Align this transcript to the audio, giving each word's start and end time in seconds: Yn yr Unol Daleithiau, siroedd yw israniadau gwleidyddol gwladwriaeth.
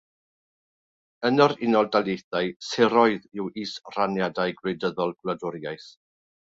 Yn 1.29 1.43
yr 1.45 1.53
Unol 1.67 1.91
Daleithiau, 1.97 2.49
siroedd 2.71 3.31
yw 3.41 3.49
israniadau 3.67 4.59
gwleidyddol 4.61 5.19
gwladwriaeth. 5.23 5.93